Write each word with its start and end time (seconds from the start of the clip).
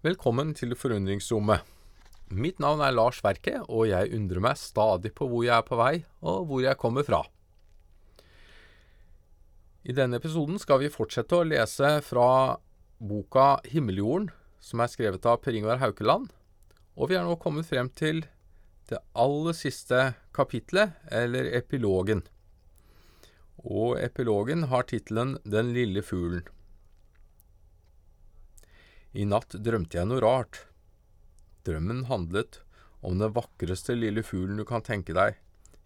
Velkommen 0.00 0.54
til 0.56 0.72
Forundringsrommet. 0.80 1.60
Mitt 2.32 2.56
navn 2.56 2.80
er 2.80 2.94
Lars 2.94 3.18
Verke, 3.20 3.58
og 3.68 3.82
jeg 3.90 4.08
undrer 4.16 4.40
meg 4.40 4.56
stadig 4.56 5.10
på 5.12 5.26
hvor 5.28 5.42
jeg 5.44 5.52
er 5.52 5.64
på 5.66 5.76
vei, 5.76 5.90
og 6.24 6.46
hvor 6.48 6.62
jeg 6.64 6.78
kommer 6.80 7.04
fra. 7.04 7.18
I 9.84 9.92
denne 9.92 10.16
episoden 10.16 10.56
skal 10.62 10.80
vi 10.80 10.88
fortsette 10.94 11.36
å 11.36 11.44
lese 11.44 11.90
fra 12.06 12.28
boka 12.96 13.58
Himmeljorden, 13.68 14.30
som 14.56 14.80
er 14.80 14.88
skrevet 14.88 15.28
av 15.28 15.42
Per 15.44 15.58
Ingvar 15.58 15.82
Haukeland, 15.82 16.30
og 16.96 17.10
vi 17.12 17.18
er 17.20 17.28
nå 17.28 17.36
kommet 17.42 17.68
frem 17.68 17.90
til 17.92 18.22
det 18.88 19.02
aller 19.12 19.58
siste 19.58 20.14
kapitlet, 20.32 20.96
eller 21.12 21.50
epilogen. 21.60 22.24
Og 23.68 24.00
epilogen 24.00 24.64
har 24.72 24.88
tittelen 24.88 25.36
Den 25.44 25.74
lille 25.76 26.00
fuglen. 26.00 26.48
I 29.12 29.24
natt 29.26 29.56
drømte 29.58 29.98
jeg 29.98 30.06
noe 30.06 30.22
rart. 30.22 30.64
Drømmen 31.66 32.04
handlet 32.06 32.60
om 33.02 33.18
den 33.18 33.32
vakreste 33.34 33.96
lille 33.96 34.22
fuglen 34.22 34.60
du 34.60 34.64
kan 34.68 34.84
tenke 34.86 35.16
deg. 35.16 35.38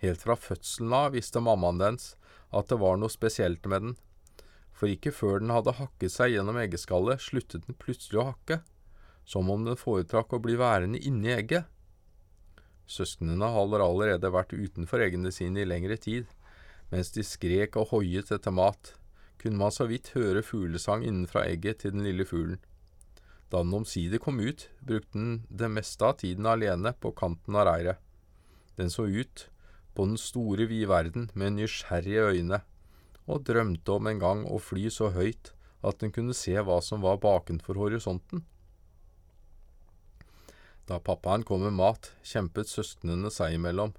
Helt 0.05 0.21
fra 0.21 0.37
fødselen 0.37 0.93
av 0.93 1.15
visste 1.15 1.41
mammaen 1.41 1.81
dens 1.81 2.13
at 2.55 2.69
det 2.69 2.79
var 2.83 2.99
noe 3.01 3.11
spesielt 3.11 3.65
med 3.71 3.87
den, 3.87 3.95
for 4.75 4.91
ikke 4.91 5.15
før 5.15 5.41
den 5.41 5.53
hadde 5.55 5.77
hakket 5.79 6.13
seg 6.13 6.35
gjennom 6.35 6.59
eggeskallet, 6.61 7.23
sluttet 7.23 7.65
den 7.67 7.79
plutselig 7.81 8.21
å 8.21 8.29
hakke, 8.33 8.61
som 9.25 9.49
om 9.51 9.65
den 9.65 9.79
foretrakk 9.81 10.37
å 10.37 10.43
bli 10.45 10.59
værende 10.61 11.01
inni 11.01 11.33
egget. 11.33 11.71
Søsknene 12.85 13.49
hadde 13.55 13.81
allerede 13.81 14.31
vært 14.35 14.53
utenfor 14.53 15.01
eggene 15.01 15.33
sine 15.33 15.63
i 15.63 15.69
lengre 15.69 15.97
tid, 15.97 16.29
mens 16.93 17.11
de 17.17 17.25
skrek 17.25 17.79
og 17.81 17.95
hoiet 17.95 18.31
etter 18.35 18.53
mat, 18.55 18.93
kunne 19.41 19.59
man 19.63 19.73
så 19.75 19.89
vidt 19.89 20.13
høre 20.15 20.45
fuglesang 20.45 21.03
innenfra 21.07 21.47
egget 21.49 21.83
til 21.83 21.97
den 21.97 22.05
lille 22.05 22.29
fuglen. 22.29 22.61
Da 23.51 23.63
den 23.63 23.75
omsider 23.77 24.21
kom 24.23 24.41
ut, 24.41 24.69
brukte 24.81 25.19
den 25.19 25.35
det 25.49 25.71
meste 25.71 26.07
av 26.07 26.19
tiden 26.23 26.47
alene 26.47 26.95
på 27.01 27.13
kanten 27.17 27.57
av 27.57 27.69
reiret. 27.69 28.01
Den 28.77 28.91
så 28.91 29.07
ut 29.07 29.49
på 29.95 30.07
den 30.09 30.19
store 30.19 30.67
vide 30.71 30.91
verden 30.91 31.29
med 31.35 31.59
nysgjerrige 31.59 32.31
øyne, 32.35 32.63
og 33.27 33.45
drømte 33.49 33.95
om 33.95 34.09
en 34.11 34.21
gang 34.21 34.43
å 34.51 34.59
fly 34.61 34.89
så 34.93 35.13
høyt 35.15 35.53
at 35.85 36.01
den 36.01 36.13
kunne 36.13 36.35
se 36.37 36.57
hva 36.57 36.81
som 36.83 37.05
var 37.05 37.21
bakenfor 37.23 37.79
horisonten. 37.79 38.43
Da 40.89 40.99
pappaen 41.01 41.45
kom 41.49 41.63
med 41.65 41.77
mat, 41.79 42.11
kjempet 42.27 42.69
søsknene 42.69 43.31
seg 43.33 43.57
imellom, 43.57 43.95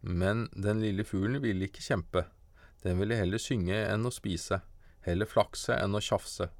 men 0.00 0.48
den 0.52 0.82
lille 0.84 1.06
fuglen 1.08 1.40
ville 1.44 1.68
ikke 1.68 1.84
kjempe, 1.84 2.26
den 2.84 3.00
ville 3.00 3.16
heller 3.16 3.40
synge 3.40 3.78
enn 3.86 4.04
å 4.06 4.12
spise, 4.12 4.60
heller 5.06 5.28
flakse 5.28 5.78
enn 5.78 5.96
å 5.96 6.02
tjafse. 6.04 6.50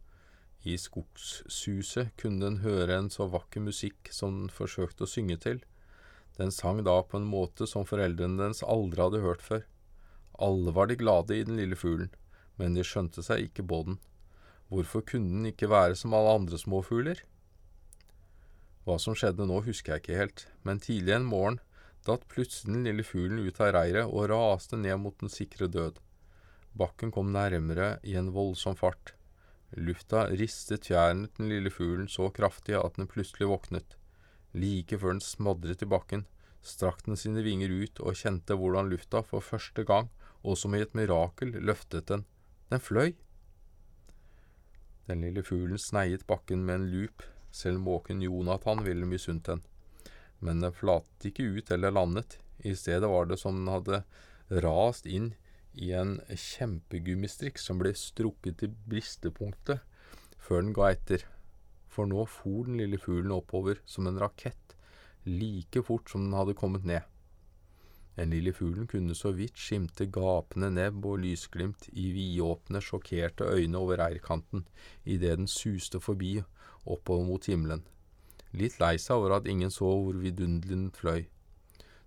I 0.66 0.74
skogssuset 0.82 2.10
kunne 2.18 2.42
den 2.42 2.56
høre 2.64 2.96
en 2.98 3.08
så 3.12 3.28
vakker 3.30 3.62
musikk 3.62 4.10
som 4.10 4.40
den 4.40 4.50
forsøkte 4.50 5.06
å 5.06 5.10
synge 5.10 5.38
til. 5.44 5.60
Den 6.40 6.50
sang 6.50 6.82
da 6.84 6.96
på 7.06 7.20
en 7.20 7.28
måte 7.30 7.68
som 7.70 7.86
foreldrene 7.86 8.40
dens 8.40 8.64
aldri 8.66 9.04
hadde 9.04 9.22
hørt 9.22 9.44
før. 9.46 9.62
Alle 10.42 10.74
var 10.74 10.90
de 10.90 10.98
glade 10.98 11.36
i 11.36 11.44
den 11.46 11.60
lille 11.60 11.78
fuglen, 11.78 12.10
men 12.58 12.74
de 12.74 12.84
skjønte 12.84 13.22
seg 13.24 13.46
ikke 13.46 13.64
på 13.70 13.84
den. 13.86 14.00
Hvorfor 14.66 15.04
kunne 15.06 15.30
den 15.30 15.52
ikke 15.52 15.70
være 15.70 15.94
som 15.96 16.16
alle 16.18 16.34
andre 16.40 16.58
småfugler? 16.58 17.22
Hva 18.86 18.98
som 19.02 19.14
skjedde 19.18 19.46
nå, 19.46 19.62
husker 19.66 19.94
jeg 19.94 20.02
ikke 20.02 20.18
helt, 20.18 20.46
men 20.66 20.82
tidlig 20.82 21.14
en 21.14 21.30
morgen 21.30 21.62
datt 22.06 22.26
plutselig 22.30 22.74
den 22.74 22.84
lille 22.86 23.06
fuglen 23.06 23.40
ut 23.42 23.60
av 23.62 23.72
reiret 23.74 24.10
og 24.10 24.28
raste 24.30 24.78
ned 24.78 24.98
mot 25.02 25.16
den 25.22 25.32
sikre 25.32 25.70
død. 25.70 25.98
Bakken 26.76 27.10
kom 27.14 27.32
nærmere 27.34 27.96
i 28.06 28.14
en 28.18 28.30
voldsom 28.34 28.76
fart. 28.78 29.15
Lufta 29.74 30.28
ristet 30.30 30.86
fjærene 30.86 31.26
til 31.26 31.42
den 31.42 31.50
lille 31.50 31.70
fuglen 31.74 32.08
så 32.08 32.28
kraftig 32.30 32.76
at 32.78 32.98
den 32.98 33.08
plutselig 33.10 33.48
våknet. 33.50 33.96
Like 34.54 34.98
før 34.98 35.16
den 35.16 35.24
smadret 35.24 35.82
i 35.82 35.88
bakken, 35.90 36.24
strakk 36.62 37.02
den 37.06 37.18
sine 37.18 37.42
vinger 37.44 37.72
ut 37.74 38.00
og 38.00 38.16
kjente 38.16 38.56
hvordan 38.56 38.90
lufta 38.90 39.22
for 39.26 39.44
første 39.44 39.84
gang, 39.84 40.08
og 40.46 40.56
som 40.58 40.74
i 40.74 40.82
et 40.84 40.94
mirakel, 40.94 41.56
løftet 41.58 42.06
den. 42.08 42.24
Den 42.70 42.82
fløy. 42.82 43.16
Den 45.06 45.22
lille 45.22 45.42
fuglen 45.46 45.78
sneiet 45.78 46.26
bakken 46.26 46.64
med 46.66 46.80
en 46.80 46.88
lup, 46.90 47.26
selv 47.50 47.82
måken 47.82 48.22
Jonathan 48.22 48.84
ville 48.86 49.06
misunt 49.06 49.46
den. 49.46 49.62
Men 50.40 50.62
den 50.62 50.74
flatet 50.74 51.30
ikke 51.30 51.46
ut 51.58 51.70
eller 51.74 51.94
landet, 51.94 52.38
i 52.64 52.74
stedet 52.74 53.08
var 53.10 53.26
det 53.26 53.38
som 53.40 53.58
den 53.58 53.70
hadde 53.70 54.02
rast 54.62 55.06
inn 55.06 55.34
i 55.76 55.92
en 55.96 56.16
kjempegummistrikk 56.30 57.60
som 57.60 57.80
ble 57.80 57.92
strukket 57.96 58.62
til 58.62 58.72
bristepunktet 58.88 59.82
før 60.46 60.62
den 60.62 60.72
ga 60.76 60.92
etter, 60.94 61.24
for 61.90 62.08
nå 62.08 62.24
for 62.30 62.68
den 62.68 62.80
lille 62.80 63.00
fuglen 63.00 63.34
oppover 63.34 63.80
som 63.88 64.08
en 64.08 64.20
rakett, 64.20 64.76
like 65.26 65.82
fort 65.84 66.10
som 66.12 66.26
den 66.26 66.36
hadde 66.38 66.56
kommet 66.58 66.86
ned. 66.86 67.04
Den 68.16 68.32
lille 68.32 68.54
fuglen 68.56 68.86
kunne 68.88 69.14
så 69.14 69.34
vidt 69.36 69.58
skimte 69.60 70.06
gapende 70.08 70.70
nebb 70.72 71.04
og 71.04 71.20
lysglimt 71.20 71.90
i 71.92 72.08
vidåpne, 72.14 72.80
sjokkerte 72.80 73.48
øyne 73.52 73.76
over 73.76 74.00
eirkanten 74.06 74.64
idet 75.04 75.36
den 75.42 75.50
suste 75.50 76.00
forbi 76.00 76.38
oppover 76.86 77.26
mot 77.28 77.48
himmelen, 77.50 77.84
litt 78.56 78.78
lei 78.80 78.94
seg 79.02 79.18
over 79.18 79.36
at 79.36 79.48
ingen 79.50 79.72
så 79.74 79.90
hvor 79.90 80.16
vidunderlig 80.22 80.72
den 80.72 80.90
fløy. 80.96 81.26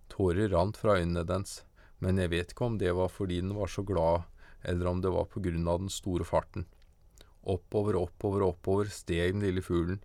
Tårer 0.09 0.49
rant 0.49 0.79
fra 0.79 0.97
øynene 0.97 1.27
dens 1.29 1.59
men 1.99 2.19
jeg 2.19 2.31
vet 2.31 2.53
ikke 2.53 2.67
om 2.67 2.77
det 2.79 2.91
var 2.95 3.11
fordi 3.11 3.39
den 3.43 3.55
var 3.57 3.71
så 3.71 3.83
glad, 3.83 4.27
eller 4.63 4.87
om 4.87 5.01
det 5.01 5.11
var 5.11 5.27
av 5.27 5.79
den 5.79 5.89
store 5.89 6.23
farten. 6.23 6.65
Oppover, 7.43 7.95
oppover, 7.95 8.43
oppover 8.43 8.91
steg 8.91 9.33
den 9.33 9.43
lille 9.43 9.61
fuglen. 9.61 10.01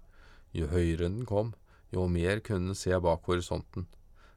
Jo 0.53 0.69
høyere 0.71 1.09
den 1.09 1.25
kom, 1.27 1.54
jo 1.91 2.06
mer 2.09 2.41
kunne 2.41 2.71
den 2.71 2.78
se 2.78 2.94
bak 2.99 3.27
horisonten. 3.27 3.87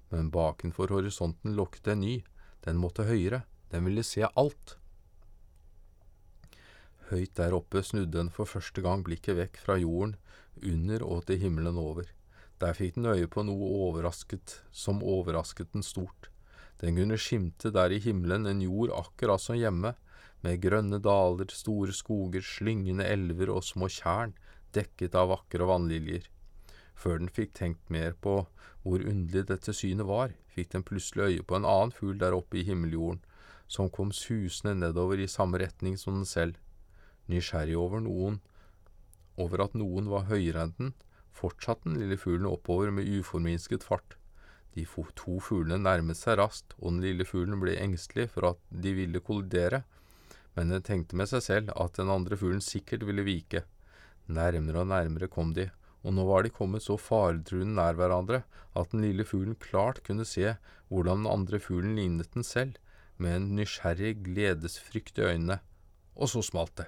Men 0.09 0.31
bakenfor 0.31 0.89
horisonten 0.89 1.55
lukket 1.55 1.87
en 1.93 2.01
ny, 2.01 2.23
den 2.65 2.77
måtte 2.81 3.05
høyere, 3.05 3.43
den 3.71 3.85
ville 3.85 4.03
se 4.03 4.25
alt. 4.35 4.77
Høyt 7.09 7.35
der 7.39 7.55
oppe 7.55 7.83
snudde 7.83 8.17
den 8.17 8.29
for 8.33 8.49
første 8.49 8.81
gang 8.83 9.03
blikket 9.05 9.37
vekk 9.37 9.59
fra 9.63 9.77
jorden, 9.79 10.17
under 10.57 11.03
og 11.05 11.27
til 11.27 11.39
himmelen 11.39 11.77
over. 11.77 12.07
Der 12.59 12.73
fikk 12.73 12.97
den 12.97 13.05
øye 13.05 13.29
på 13.29 13.43
noe 13.45 13.69
overrasket, 13.85 14.63
som 14.71 15.03
overrasket 15.05 15.69
den 15.75 15.85
stort. 15.85 16.31
Den 16.81 16.97
kunne 16.97 17.17
skimte 17.17 17.71
der 17.73 17.93
i 17.93 18.01
himmelen 18.01 18.45
en 18.45 18.61
jord 18.61 18.93
akkurat 18.93 19.41
som 19.41 19.57
hjemme, 19.57 19.95
med 20.45 20.61
grønne 20.61 20.99
daler, 21.01 21.49
store 21.49 21.93
skoger, 21.95 22.43
slyngende 22.45 23.07
elver 23.09 23.49
og 23.49 23.63
små 23.65 23.89
tjern 23.89 24.35
dekket 24.75 25.15
av 25.17 25.31
vakre 25.31 25.65
vannliljer. 25.65 26.27
Før 26.97 27.21
den 27.21 27.31
fikk 27.33 27.55
tenkt 27.57 27.89
mer 27.93 28.13
på 28.21 28.43
hvor 28.83 29.03
underlig 29.03 29.47
dette 29.49 29.73
synet 29.75 30.07
var, 30.07 30.35
fikk 30.53 30.71
den 30.75 30.85
plutselig 30.85 31.25
øye 31.25 31.47
på 31.47 31.57
en 31.57 31.67
annen 31.67 31.93
fugl 31.93 32.17
der 32.21 32.37
oppe 32.37 32.61
i 32.61 32.65
himmeljorden, 32.67 33.23
som 33.67 33.91
kom 33.91 34.13
susende 34.15 34.75
nedover 34.77 35.19
i 35.19 35.27
samme 35.29 35.59
retning 35.61 35.97
som 35.99 36.21
den 36.21 36.29
selv. 36.29 36.55
Nysgjerrig 37.27 37.75
over 37.77 38.01
noen, 38.05 38.39
over 39.37 39.65
at 39.65 39.75
noen 39.77 40.07
var 40.09 40.29
høyere 40.29 40.63
enn 40.63 40.77
den, 40.77 40.93
fortsatte 41.37 41.89
den 41.89 41.99
lille 42.01 42.17
fuglen 42.17 42.47
oppover 42.49 42.93
med 42.93 43.09
uforminsket 43.19 43.85
fart. 43.85 44.16
De 44.77 44.83
to 45.17 45.39
fuglene 45.41 45.81
nærmet 45.81 46.19
seg 46.19 46.37
raskt, 46.37 46.75
og 46.77 46.91
den 46.91 47.01
lille 47.01 47.25
fuglen 47.25 47.57
ble 47.61 47.73
engstelig 47.81 48.27
for 48.35 48.51
at 48.51 48.59
de 48.69 48.93
ville 48.93 49.23
kollidere, 49.25 49.81
men 50.53 50.69
den 50.73 50.85
tenkte 50.85 51.17
med 51.17 51.29
seg 51.31 51.41
selv 51.45 51.73
at 51.73 51.97
den 51.97 52.11
andre 52.13 52.37
fuglen 52.37 52.61
sikkert 52.61 53.05
ville 53.07 53.25
vike. 53.25 53.63
Nærmere 54.29 54.83
og 54.83 54.91
nærmere 54.91 55.29
kom 55.33 55.55
de, 55.57 55.69
og 56.05 56.13
nå 56.13 56.25
var 56.29 56.45
de 56.45 56.53
kommet 56.53 56.85
så 56.85 56.97
faretruende 57.01 57.77
nær 57.79 57.97
hverandre 57.97 58.43
at 58.77 58.93
den 58.93 59.01
lille 59.05 59.25
fuglen 59.25 59.57
klart 59.59 60.03
kunne 60.05 60.27
se 60.29 60.53
hvordan 60.91 61.23
den 61.23 61.31
andre 61.31 61.59
fuglen 61.63 61.97
lignet 61.97 62.29
den 62.35 62.45
selv, 62.45 62.77
med 63.17 63.33
en 63.33 63.47
nysgjerrig, 63.57 64.19
gledesfrykt 64.27 65.17
i 65.17 65.25
øynene. 65.25 65.57
Og 66.13 66.29
så 66.29 66.43
smalt 66.45 66.75
det. 66.77 66.85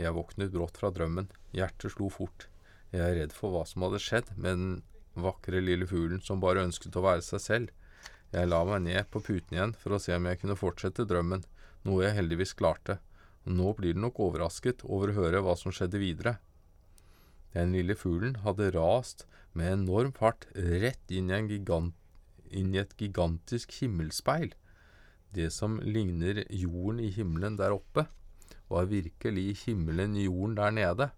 Jeg 0.00 0.14
våknet 0.16 0.50
brått 0.50 0.80
fra 0.80 0.90
drømmen, 0.90 1.28
hjertet 1.54 1.94
slo 1.94 2.08
fort. 2.10 2.48
Jeg 2.90 3.04
er 3.04 3.14
redd 3.20 3.36
for 3.36 3.54
hva 3.54 3.62
som 3.68 3.86
hadde 3.86 4.02
skjedd 4.02 4.32
med 4.34 4.58
den 4.58 4.72
vakre 5.14 5.60
lille 5.60 5.86
fuglen 5.86 6.22
som 6.24 6.40
bare 6.40 6.64
ønsket 6.66 6.96
å 6.96 7.04
være 7.04 7.24
seg 7.26 7.42
selv. 7.44 7.72
Jeg 8.32 8.48
la 8.48 8.62
meg 8.64 8.84
ned 8.86 9.08
på 9.12 9.20
puten 9.20 9.56
igjen 9.56 9.74
for 9.76 9.94
å 9.94 10.00
se 10.00 10.14
om 10.16 10.28
jeg 10.28 10.40
kunne 10.40 10.56
fortsette 10.56 11.04
drømmen, 11.08 11.44
noe 11.84 12.06
jeg 12.06 12.16
heldigvis 12.16 12.54
klarte. 12.56 12.98
Nå 13.44 13.74
blir 13.76 13.96
du 13.96 14.00
nok 14.00 14.20
overrasket 14.22 14.84
over 14.86 15.10
å 15.12 15.18
høre 15.18 15.42
hva 15.44 15.56
som 15.58 15.74
skjedde 15.74 16.00
videre. 16.00 16.38
Den 17.52 17.74
lille 17.76 17.96
fuglen 17.98 18.38
hadde 18.46 18.70
rast 18.72 19.26
med 19.52 19.72
enorm 19.74 20.14
fart 20.16 20.46
rett 20.54 21.12
inn 21.12 21.28
i, 21.28 21.40
gigant, 21.50 21.96
inn 22.48 22.72
i 22.72 22.80
et 22.80 22.94
gigantisk 22.96 23.74
himmelspeil. 23.80 24.54
Det 25.32 25.50
som 25.52 25.78
ligner 25.80 26.44
jorden 26.48 27.00
i 27.04 27.10
himmelen 27.12 27.58
der 27.60 27.74
oppe, 27.76 28.06
var 28.72 28.88
virkelig 28.88 29.66
himmelen 29.66 30.16
i 30.16 30.26
jorden 30.26 30.56
der 30.56 30.72
nede. 30.72 31.10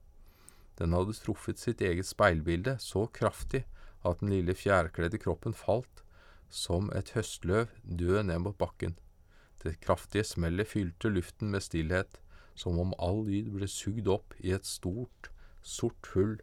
Den 0.79 0.95
hadde 0.97 1.15
truffet 1.15 1.63
sitt 1.63 1.83
eget 1.83 2.09
speilbilde 2.09 2.79
så 2.83 3.07
kraftig 3.15 3.63
at 4.05 4.21
den 4.21 4.33
lille 4.33 4.55
fjærkledde 4.57 5.21
kroppen 5.23 5.57
falt 5.57 6.05
som 6.55 6.91
et 6.95 7.11
høstløv 7.17 7.67
død 7.83 8.23
ned 8.29 8.39
mot 8.45 8.59
bakken. 8.59 8.95
Det 9.63 9.81
kraftige 9.81 10.25
smellet 10.29 10.69
fylte 10.69 11.09
luften 11.09 11.51
med 11.51 11.65
stillhet, 11.65 12.21
som 12.55 12.79
om 12.79 12.95
all 13.03 13.25
lyd 13.27 13.51
ble 13.55 13.69
sugd 13.71 14.09
opp 14.13 14.37
i 14.39 14.53
et 14.55 14.67
stort, 14.69 15.31
sort 15.63 16.11
hull, 16.15 16.37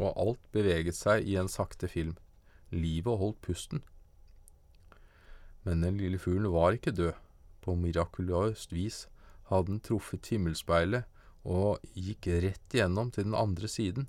og 0.00 0.16
alt 0.16 0.44
beveget 0.56 0.96
seg 0.96 1.28
i 1.28 1.36
en 1.38 1.50
sakte 1.52 1.88
film. 1.88 2.16
Livet 2.72 3.20
holdt 3.20 3.42
pusten. 3.44 3.82
Men 5.62 5.84
den 5.84 6.00
lille 6.00 6.18
fuglen 6.18 6.50
var 6.52 6.74
ikke 6.74 6.94
død. 6.96 7.12
På 7.62 7.76
mirakuløst 7.78 8.72
vis 8.74 9.04
hadde 9.52 9.68
den 9.68 9.82
truffet 9.84 10.32
himmelspeilet 10.32 11.04
og 11.44 11.84
gikk 11.94 12.26
rett 12.42 12.74
igjennom 12.74 13.12
til 13.14 13.28
den 13.28 13.36
andre 13.38 13.68
siden. 13.70 14.08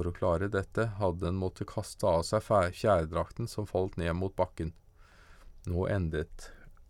For 0.00 0.08
å 0.08 0.16
klare 0.16 0.46
dette 0.48 0.86
hadde 0.96 1.26
den 1.26 1.36
måttet 1.36 1.68
kaste 1.68 2.08
av 2.08 2.22
seg 2.24 2.40
fjærdrakten 2.72 3.44
som 3.52 3.66
falt 3.68 3.98
ned 4.00 4.14
mot 4.16 4.32
bakken. 4.32 4.70
Nå 5.68 5.84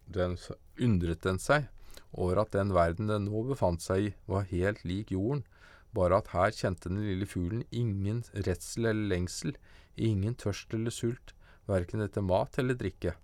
den, 0.06 0.36
undret 0.78 1.26
den 1.26 1.42
seg 1.42 1.66
over 2.12 2.38
at 2.44 2.54
den 2.54 2.70
verden 2.70 3.10
den 3.10 3.26
nå 3.26 3.42
befant 3.48 3.82
seg 3.82 4.04
i, 4.04 4.14
var 4.30 4.46
helt 4.52 4.84
lik 4.86 5.10
jorden, 5.10 5.42
bare 5.90 6.22
at 6.22 6.30
her 6.36 6.54
kjente 6.54 6.86
den 6.86 7.02
lille 7.02 7.26
fuglen 7.26 7.66
ingen 7.74 8.22
redsel 8.46 8.92
eller 8.92 9.10
lengsel, 9.16 9.58
ingen 9.98 10.38
tørst 10.38 10.78
eller 10.78 10.94
sult, 10.94 11.34
verken 11.66 12.06
etter 12.06 12.22
mat 12.22 12.62
eller 12.62 12.78
drikke. 12.78 13.18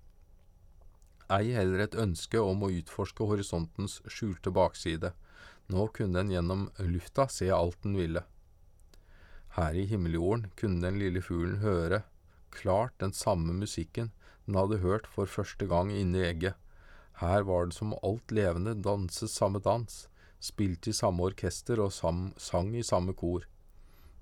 Ei 1.31 1.55
heller 1.55 1.87
et 1.87 1.95
ønske 1.95 2.43
om 2.43 2.67
å 2.67 2.75
utforske 2.75 3.23
horisontens 3.23 4.01
skjulte 4.11 4.51
bakside. 4.51 5.15
Nå 5.71 5.93
kunne 5.95 6.25
den 6.25 6.35
gjennom 6.35 6.73
lufta 6.91 7.31
se 7.31 7.55
alt 7.55 7.87
den 7.87 7.95
ville. 8.03 8.27
Her 9.57 9.73
i 9.73 9.87
himmeljorden 9.89 10.51
kunne 10.61 10.83
den 10.85 10.99
lille 11.01 11.23
fuglen 11.25 11.63
høre 11.63 12.03
klart 12.53 12.93
den 13.01 13.13
samme 13.13 13.55
musikken 13.57 14.11
den 14.47 14.55
hadde 14.55 14.83
hørt 14.83 15.07
for 15.09 15.27
første 15.27 15.67
gang 15.67 15.93
inne 15.93 16.19
i 16.19 16.27
egget. 16.29 16.55
Her 17.21 17.43
var 17.49 17.67
det 17.67 17.75
som 17.75 17.95
alt 18.05 18.33
levende 18.33 18.75
danset 18.85 19.31
samme 19.33 19.61
dans, 19.65 20.09
spilte 20.41 20.91
i 20.91 20.97
samme 20.97 21.25
orkester 21.25 21.81
og 21.81 21.93
sam 21.93 22.35
sang 22.37 22.75
i 22.77 22.85
samme 22.85 23.15
kor. 23.17 23.47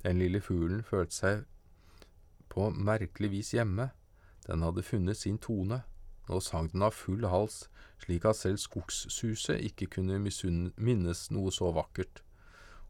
Den 0.04 0.18
lille 0.22 0.40
fuglen 0.40 0.84
følte 0.86 1.16
seg 1.16 1.42
på 2.48 2.70
merkelig 2.70 3.32
vis 3.32 3.50
hjemme, 3.56 3.90
den 4.46 4.62
hadde 4.62 4.86
funnet 4.86 5.18
sin 5.18 5.38
tone, 5.38 5.82
nå 6.28 6.40
sang 6.40 6.70
den 6.72 6.84
av 6.86 6.94
full 6.94 7.26
hals, 7.26 7.64
slik 8.04 8.24
at 8.28 8.38
selv 8.38 8.62
skogssuset 8.62 9.60
ikke 9.66 9.90
kunne 9.98 10.20
minnes 10.22 11.26
noe 11.34 11.52
så 11.52 11.72
vakkert. 11.74 12.22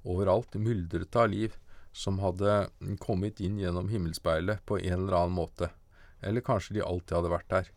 Overalt 0.05 0.59
myldret 0.61 1.09
det 1.09 1.21
av 1.23 1.31
liv, 1.33 1.55
som 1.95 2.19
hadde 2.19 2.67
kommet 2.99 3.41
inn 3.41 3.61
gjennom 3.63 3.89
himmelspeilet 3.89 4.65
på 4.67 4.81
en 4.81 5.05
eller 5.05 5.19
annen 5.21 5.37
måte, 5.39 5.71
eller 6.21 6.43
kanskje 6.43 6.75
de 6.75 6.83
alltid 6.83 7.17
hadde 7.21 7.31
vært 7.31 7.51
der. 7.53 7.71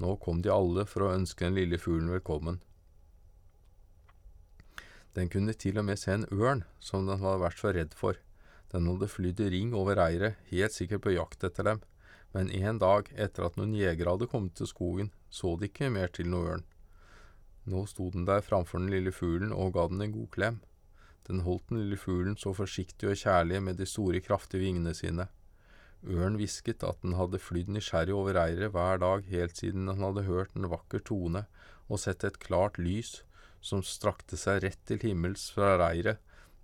Nå 0.00 0.16
kom 0.24 0.40
de 0.42 0.50
alle 0.50 0.86
for 0.88 1.04
å 1.04 1.12
ønske 1.12 1.44
den 1.44 1.58
lille 1.58 1.78
fuglen 1.78 2.08
velkommen. 2.14 2.62
Den 5.12 5.28
kunne 5.28 5.52
til 5.52 5.76
og 5.76 5.84
med 5.84 6.00
se 6.00 6.14
en 6.16 6.28
ørn 6.32 6.64
som 6.80 7.04
den 7.04 7.20
hadde 7.20 7.44
vært 7.44 7.60
så 7.60 7.74
redd 7.76 7.92
for. 7.92 8.16
Den 8.72 8.88
hadde 8.88 9.10
flydd 9.12 9.44
i 9.44 9.50
ring 9.52 9.76
over 9.76 10.00
reiret, 10.00 10.40
helt 10.48 10.72
sikkert 10.72 11.04
på 11.04 11.12
jakt 11.12 11.44
etter 11.44 11.68
dem, 11.68 11.82
men 12.32 12.48
en 12.56 12.80
dag 12.80 13.12
etter 13.12 13.44
at 13.44 13.60
noen 13.60 13.76
jegere 13.76 14.16
hadde 14.16 14.30
kommet 14.32 14.56
til 14.56 14.70
skogen, 14.70 15.12
så 15.28 15.58
de 15.60 15.68
ikke 15.68 15.92
mer 15.92 16.08
til 16.08 16.32
noen 16.32 16.54
ørn. 16.54 16.68
Nå 17.68 17.84
sto 17.86 18.08
den 18.10 18.24
der 18.26 18.40
framfor 18.40 18.80
den 18.80 18.90
lille 18.90 19.12
fuglen 19.12 19.52
og 19.52 19.76
ga 19.76 19.84
den 19.92 20.00
en 20.00 20.16
god 20.16 20.30
klem. 20.32 20.62
Den 21.28 21.44
holdt 21.46 21.68
den 21.70 21.82
lille 21.82 21.98
fuglen 22.00 22.38
så 22.40 22.54
forsiktig 22.56 23.10
og 23.10 23.18
kjærlig 23.20 23.60
med 23.62 23.78
de 23.78 23.86
store, 23.86 24.20
kraftige 24.24 24.64
vingene 24.64 24.94
sine. 24.96 25.28
Ørn 26.02 26.38
hvisket 26.40 26.82
at 26.82 26.98
den 27.04 27.14
hadde 27.14 27.38
flydd 27.38 27.70
nysgjerrig 27.70 28.14
over 28.16 28.34
reiret 28.34 28.72
hver 28.74 28.98
dag 28.98 29.28
helt 29.30 29.60
siden 29.60 29.86
han 29.86 30.02
hadde 30.02 30.26
hørt 30.26 30.56
en 30.58 30.66
vakker 30.72 31.04
tone 31.06 31.44
og 31.86 32.00
sett 32.02 32.26
et 32.26 32.40
klart 32.42 32.80
lys 32.82 33.20
som 33.62 33.84
strakte 33.86 34.38
seg 34.40 34.64
rett 34.64 34.82
til 34.88 34.98
himmels 35.04 35.46
fra 35.54 35.76
reiret 35.78 36.18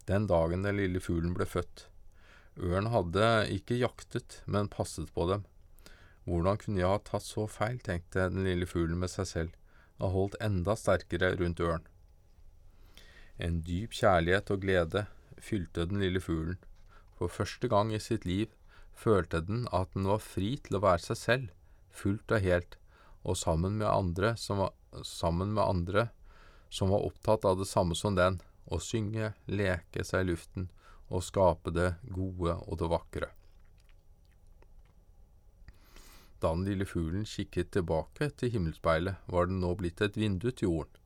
den 0.08 0.26
dagen 0.26 0.64
den 0.64 0.78
lille 0.80 1.00
fuglen 1.04 1.34
ble 1.36 1.44
født. 1.44 1.84
Ørn 2.58 2.88
hadde 2.90 3.26
ikke 3.54 3.76
jaktet, 3.78 4.40
men 4.46 4.70
passet 4.72 5.12
på 5.14 5.26
dem. 5.30 5.44
Hvordan 6.24 6.58
kunne 6.62 6.80
jeg 6.80 6.90
ha 6.90 7.00
tatt 7.04 7.26
så 7.26 7.44
feil, 7.48 7.78
tenkte 7.84 8.26
den 8.32 8.48
lille 8.48 8.66
fuglen 8.68 8.98
med 9.02 9.12
seg 9.12 9.28
selv, 9.28 9.52
og 10.00 10.14
holdt 10.14 10.38
enda 10.44 10.74
sterkere 10.80 11.34
rundt 11.36 11.60
ørn. 11.60 11.84
En 13.38 13.60
dyp 13.62 13.94
kjærlighet 13.94 14.50
og 14.50 14.64
glede 14.64 15.04
fylte 15.38 15.86
den 15.86 16.02
lille 16.02 16.20
fuglen. 16.20 16.58
For 17.18 17.30
første 17.30 17.70
gang 17.70 17.92
i 17.94 18.02
sitt 18.02 18.26
liv 18.26 18.50
følte 18.98 19.40
den 19.46 19.66
at 19.74 19.94
den 19.94 20.08
var 20.10 20.22
fri 20.22 20.56
til 20.62 20.78
å 20.78 20.82
være 20.82 21.04
seg 21.10 21.20
selv, 21.20 21.48
fullt 21.94 22.34
og 22.34 22.42
helt, 22.42 22.78
og 23.22 23.38
sammen 23.38 23.78
med 23.78 23.90
andre 23.90 24.34
som 24.38 24.62
var, 24.62 24.74
med 25.30 25.62
andre 25.62 26.08
som 26.70 26.90
var 26.90 27.06
opptatt 27.06 27.46
av 27.46 27.58
det 27.60 27.68
samme 27.70 27.94
som 27.98 28.18
den, 28.18 28.40
å 28.66 28.78
synge, 28.82 29.32
leke 29.46 30.04
seg 30.04 30.26
i 30.26 30.30
luften 30.32 30.68
og 31.08 31.24
skape 31.24 31.72
det 31.72 31.94
gode 32.12 32.58
og 32.66 32.78
det 32.80 32.90
vakre. 32.92 33.30
Da 36.38 36.52
den 36.54 36.66
lille 36.68 36.86
fuglen 36.86 37.24
kikket 37.26 37.72
tilbake 37.74 38.30
til 38.38 38.52
himmelspeilet, 38.54 39.24
var 39.26 39.48
den 39.48 39.62
nå 39.62 39.72
blitt 39.78 40.02
et 40.04 40.18
vindu 40.18 40.50
til 40.50 40.68
jorden. 40.68 40.98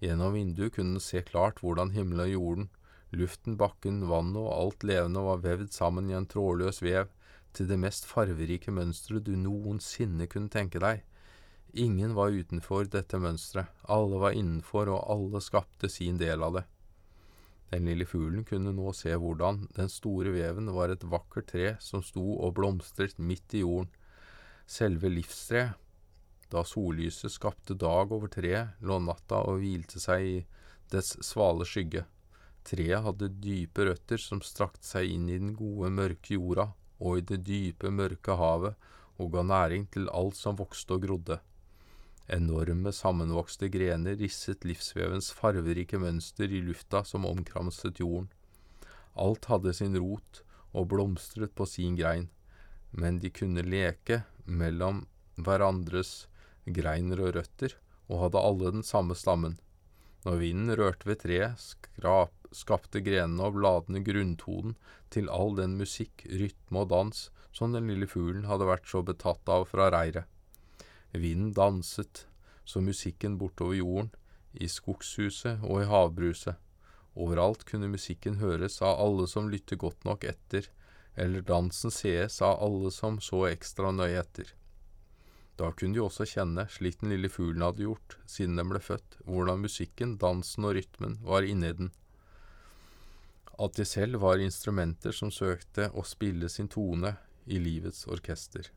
Gjennom 0.00 0.32
vinduet 0.36 0.74
kunne 0.76 0.96
den 0.96 1.04
se 1.04 1.20
klart 1.26 1.60
hvordan 1.60 1.92
himmelen 1.92 2.24
og 2.24 2.32
jorden, 2.32 2.68
luften, 3.12 3.56
bakken, 3.60 4.06
vannet 4.08 4.40
og 4.40 4.52
alt 4.54 4.86
levende 4.86 5.24
var 5.26 5.42
vevd 5.44 5.72
sammen 5.76 6.10
i 6.10 6.16
en 6.16 6.28
trådløs 6.30 6.80
vev 6.82 7.10
til 7.52 7.68
det 7.68 7.78
mest 7.82 8.06
farverike 8.08 8.72
mønsteret 8.72 9.26
du 9.26 9.34
noensinne 9.36 10.28
kunne 10.30 10.52
tenke 10.52 10.80
deg. 10.82 11.02
Ingen 11.74 12.14
var 12.16 12.34
utenfor 12.34 12.88
dette 12.90 13.18
mønsteret, 13.22 13.70
alle 13.86 14.18
var 14.22 14.34
innenfor, 14.34 14.90
og 14.90 15.04
alle 15.12 15.42
skapte 15.44 15.90
sin 15.90 16.18
del 16.18 16.42
av 16.42 16.58
det. 16.58 16.64
Den 17.70 17.86
lille 17.86 18.06
fuglen 18.08 18.42
kunne 18.46 18.72
nå 18.74 18.90
se 18.98 19.14
hvordan 19.14 19.68
den 19.76 19.90
store 19.92 20.32
veven 20.34 20.72
var 20.74 20.90
et 20.90 21.04
vakkert 21.06 21.52
tre 21.52 21.76
som 21.82 22.02
sto 22.02 22.24
og 22.40 22.56
blomstret 22.56 23.20
midt 23.22 23.54
i 23.54 23.62
jorden, 23.62 23.92
selve 24.66 25.10
livstreet. 25.12 25.76
Da 26.50 26.64
sollyset 26.66 27.30
skapte 27.32 27.76
dag 27.78 28.10
over 28.12 28.28
treet, 28.28 28.74
lå 28.82 28.98
natta 28.98 29.44
og 29.46 29.60
hvilte 29.62 30.02
seg 30.02 30.24
i 30.26 30.38
dets 30.90 31.14
svale 31.22 31.66
skygge. 31.68 32.02
Treet 32.66 33.04
hadde 33.04 33.30
dype 33.40 33.86
røtter 33.86 34.20
som 34.20 34.42
strakte 34.44 34.84
seg 34.86 35.12
inn 35.14 35.28
i 35.30 35.38
den 35.38 35.54
gode, 35.54 35.92
mørke 35.94 36.34
jorda 36.34 36.72
og 37.00 37.20
i 37.20 37.26
det 37.30 37.40
dype, 37.46 37.92
mørke 37.94 38.34
havet, 38.36 38.74
og 39.20 39.30
ga 39.34 39.44
næring 39.46 39.86
til 39.92 40.10
alt 40.16 40.36
som 40.36 40.58
vokste 40.58 40.96
og 40.96 41.06
grodde. 41.06 41.38
Enorme, 42.30 42.92
sammenvokste 42.94 43.70
grener 43.72 44.18
risset 44.20 44.66
livsvevens 44.66 45.30
farverike 45.34 45.98
mønster 45.98 46.50
i 46.50 46.60
lufta 46.64 47.02
som 47.04 47.26
omkramset 47.28 48.02
jorden. 48.02 48.28
Alt 49.18 49.48
hadde 49.50 49.74
sin 49.76 49.96
rot 49.98 50.42
og 50.72 50.90
blomstret 50.92 51.54
på 51.56 51.66
sin 51.66 51.96
grein, 51.98 52.28
men 52.90 53.18
de 53.22 53.32
kunne 53.34 53.64
leke 53.66 54.22
mellom 54.46 55.04
hverandres 55.40 56.28
greiner 56.66 57.22
og 57.24 57.34
røtter, 57.38 57.76
og 58.10 58.24
hadde 58.24 58.44
alle 58.44 58.72
den 58.76 58.86
samme 58.86 59.16
stammen. 59.16 59.58
Når 60.26 60.40
vinden 60.42 60.76
rørte 60.76 61.08
ved 61.08 61.22
treet, 61.22 61.60
skrap, 61.62 62.34
skapte 62.52 63.00
grenene 63.00 63.46
og 63.46 63.56
bladene 63.56 64.02
grunntonen 64.04 64.74
til 65.14 65.30
all 65.32 65.54
den 65.56 65.78
musikk, 65.80 66.26
rytme 66.26 66.82
og 66.82 66.90
dans 66.90 67.28
som 67.56 67.72
den 67.74 67.88
lille 67.90 68.06
fuglen 68.10 68.46
hadde 68.50 68.68
vært 68.68 68.88
så 68.90 69.02
betatt 69.06 69.48
av 69.50 69.66
fra 69.70 69.88
reiret. 69.94 70.26
Vinden 71.10 71.54
danset, 71.56 72.26
så 72.64 72.82
musikken 72.84 73.38
bortover 73.38 73.78
jorden, 73.80 74.10
i 74.52 74.66
skogshuset 74.70 75.62
og 75.62 75.82
i 75.82 75.88
havbruset. 75.90 76.58
Overalt 77.14 77.64
kunne 77.66 77.90
musikken 77.90 78.38
høres 78.42 78.80
av 78.82 78.98
alle 79.02 79.26
som 79.30 79.50
lytter 79.50 79.78
godt 79.78 80.06
nok 80.06 80.26
etter, 80.26 80.66
eller 81.18 81.42
dansen 81.42 81.90
sees 81.94 82.40
av 82.42 82.62
alle 82.62 82.90
som 82.94 83.18
så 83.22 83.46
ekstra 83.50 83.90
nøye 83.94 84.20
etter. 84.22 84.54
Da 85.60 85.68
kunne 85.76 85.98
de 85.98 86.00
også 86.00 86.24
kjenne, 86.24 86.64
slik 86.72 87.02
den 87.02 87.12
lille 87.12 87.28
fuglen 87.28 87.66
hadde 87.66 87.84
gjort 87.84 88.16
siden 88.24 88.56
den 88.56 88.72
ble 88.72 88.80
født, 88.80 89.20
hvordan 89.28 89.60
musikken, 89.60 90.16
dansen 90.22 90.64
og 90.64 90.78
rytmen 90.78 91.18
var 91.26 91.44
inni 91.44 91.74
den. 91.76 91.92
At 93.60 93.76
de 93.76 93.84
selv 93.84 94.22
var 94.24 94.40
instrumenter 94.40 95.12
som 95.12 95.28
søkte 95.28 95.90
å 95.92 96.06
spille 96.08 96.48
sin 96.48 96.70
tone 96.72 97.18
i 97.44 97.60
livets 97.60 98.06
orkester 98.08 98.72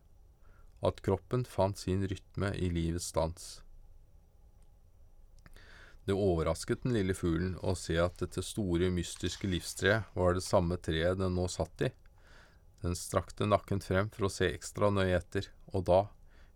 at 0.83 1.01
kroppen 1.01 1.45
fant 1.47 1.77
sin 1.79 2.07
rytme 2.07 2.51
i 2.59 2.69
livets 2.69 3.11
dans. 3.15 3.43
Det 6.03 6.15
overrasket 6.15 6.83
den 6.83 6.95
lille 6.97 7.15
fuglen 7.15 7.55
å 7.63 7.75
se 7.79 7.95
at 8.01 8.17
dette 8.19 8.43
store, 8.43 8.89
mystiske 8.91 9.47
livstreet 9.47 10.11
var 10.17 10.35
det 10.35 10.43
samme 10.43 10.75
treet 10.75 11.21
den 11.21 11.37
nå 11.37 11.47
satt 11.47 11.85
i. 11.87 11.91
Den 12.83 12.97
strakte 12.99 13.47
nakken 13.47 13.79
frem 13.79 14.09
for 14.11 14.27
å 14.27 14.33
se 14.33 14.49
ekstra 14.51 14.91
nøye 14.91 15.15
etter, 15.15 15.47
og 15.71 15.85
da, 15.87 16.01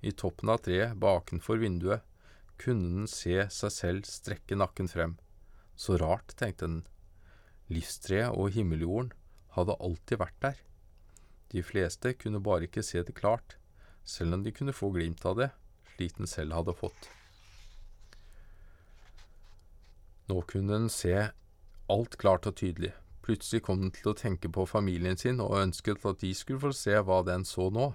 i 0.01 0.11
toppen 0.11 0.51
av 0.53 0.61
treet 0.65 0.97
bakenfor 1.01 1.61
vinduet, 1.61 2.03
kunne 2.57 2.89
den 2.93 3.09
se 3.09 3.43
seg 3.53 3.73
selv 3.73 4.09
strekke 4.09 4.57
nakken 4.57 4.89
frem. 4.89 5.17
Så 5.77 5.97
rart, 6.01 6.33
tenkte 6.37 6.65
den. 6.65 6.79
Livstreet 7.69 8.33
og 8.33 8.53
himmeljorden 8.55 9.11
hadde 9.57 9.77
alltid 9.83 10.21
vært 10.21 10.39
der. 10.41 10.61
De 11.53 11.63
fleste 11.63 12.13
kunne 12.19 12.43
bare 12.43 12.67
ikke 12.67 12.83
se 12.83 13.03
det 13.03 13.15
klart, 13.17 13.57
selv 14.03 14.37
om 14.37 14.43
de 14.43 14.53
kunne 14.55 14.75
få 14.75 14.89
glimt 14.95 15.23
av 15.27 15.37
det, 15.39 15.51
slik 15.95 16.17
den 16.17 16.29
selv 16.29 16.55
hadde 16.57 16.75
fått. 16.77 17.09
Nå 20.27 20.41
kunne 20.49 20.75
den 20.75 20.89
se 20.91 21.29
alt 21.91 22.17
klart 22.19 22.47
og 22.49 22.57
tydelig. 22.59 22.91
Plutselig 23.23 23.63
kom 23.63 23.79
den 23.81 23.93
til 23.95 24.11
å 24.11 24.17
tenke 24.17 24.51
på 24.51 24.65
familien 24.67 25.19
sin 25.19 25.39
og 25.43 25.55
ønsket 25.59 26.03
at 26.07 26.19
de 26.23 26.33
skulle 26.35 26.63
få 26.63 26.73
se 26.75 26.95
hva 27.03 27.21
den 27.27 27.45
så 27.47 27.69
nå. 27.71 27.91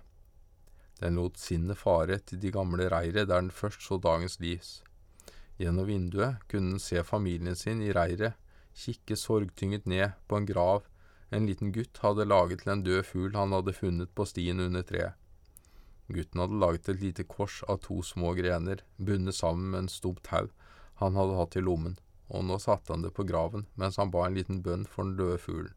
Den 1.03 1.19
lot 1.19 1.41
sinnet 1.41 1.81
fare 1.81 2.21
til 2.23 2.39
de 2.39 2.53
gamle 2.55 2.87
reiret 2.93 3.27
der 3.27 3.41
den 3.43 3.51
først 3.51 3.83
så 3.83 3.99
dagens 3.99 4.39
lys. 4.39 4.81
Gjennom 5.59 5.89
vinduet 5.91 6.45
kunne 6.49 6.77
den 6.77 6.83
se 6.83 7.03
familien 7.05 7.59
sin 7.59 7.83
i 7.83 7.93
reiret, 7.93 8.39
kikke 8.73 9.19
sorgtynget 9.19 9.85
ned 9.91 10.15
på 10.31 10.39
en 10.39 10.47
grav 10.49 10.87
en 11.33 11.47
liten 11.49 11.73
gutt 11.73 11.99
hadde 12.05 12.27
laget 12.29 12.61
til 12.61 12.73
en 12.75 12.83
død 12.85 13.03
fugl 13.09 13.37
han 13.39 13.55
hadde 13.57 13.73
funnet 13.73 14.11
på 14.13 14.27
stien 14.29 14.61
under 14.61 14.85
treet. 14.85 15.17
Gutten 16.13 16.43
hadde 16.43 16.59
laget 16.61 16.91
et 16.93 17.01
lite 17.01 17.25
kors 17.25 17.63
av 17.73 17.79
to 17.87 18.03
små 18.05 18.35
grener, 18.37 18.83
bundet 18.99 19.39
sammen 19.39 19.71
med 19.73 19.85
en 19.85 19.89
stump 19.89 20.21
tau 20.29 20.51
han 21.01 21.17
hadde 21.17 21.39
hatt 21.39 21.57
i 21.57 21.63
lommen, 21.65 21.97
og 22.29 22.45
nå 22.45 22.59
satte 22.61 22.93
han 22.93 23.07
det 23.07 23.15
på 23.17 23.25
graven 23.25 23.65
mens 23.81 23.97
han 23.97 24.13
ba 24.13 24.27
en 24.27 24.37
liten 24.37 24.61
bønn 24.67 24.85
for 24.85 25.09
den 25.09 25.17
døde 25.17 25.41
fuglen. 25.41 25.73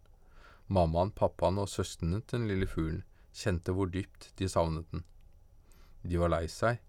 Mammaen, 0.67 1.13
pappaen 1.15 1.61
og 1.61 1.71
søstrene 1.71 2.19
til 2.19 2.41
den 2.41 2.51
lille 2.51 2.67
fuglen 2.67 3.05
kjente 3.35 3.71
hvor 3.75 3.87
dypt 3.91 4.33
de 4.39 4.51
savnet 4.51 4.91
den. 4.91 5.05
De 6.05 6.19
var 6.21 6.31
lei 6.33 6.45
seg 6.51 6.81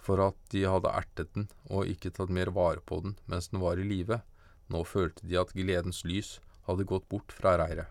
for 0.00 0.20
at 0.24 0.36
de 0.52 0.64
hadde 0.64 0.92
ertet 0.96 1.32
den 1.36 1.48
og 1.68 1.88
ikke 1.88 2.12
tatt 2.16 2.32
mer 2.32 2.52
vare 2.56 2.80
på 2.80 3.02
den 3.04 3.16
mens 3.30 3.50
den 3.52 3.60
var 3.60 3.80
i 3.80 3.86
live. 3.86 4.20
Nå 4.72 4.82
følte 4.88 5.26
de 5.28 5.38
at 5.40 5.52
gledens 5.56 6.04
lys 6.08 6.38
hadde 6.68 6.88
gått 6.88 7.08
bort 7.12 7.34
fra 7.36 7.56
reiret. 7.60 7.88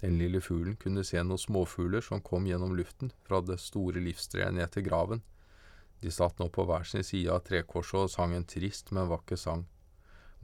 Den 0.00 0.18
lille 0.20 0.42
fuglen 0.44 0.76
kunne 0.80 1.04
se 1.08 1.22
noen 1.24 1.40
småfugler 1.40 2.04
som 2.04 2.22
kom 2.24 2.46
gjennom 2.48 2.74
luften 2.76 3.12
fra 3.26 3.40
det 3.40 3.58
store 3.62 4.02
livstreet 4.04 4.54
ned 4.54 4.72
til 4.72 4.84
graven. 4.88 5.22
De 6.04 6.12
satt 6.12 6.38
nå 6.38 6.50
på 6.52 6.66
hver 6.68 6.84
sin 6.84 7.04
side 7.06 7.32
av 7.32 7.46
trekorset 7.46 8.02
og 8.02 8.12
sang 8.12 8.34
en 8.36 8.44
trist, 8.44 8.92
men 8.92 9.08
vakker 9.08 9.40
sang. 9.40 9.64